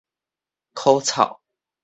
[0.73, 1.43] 苦草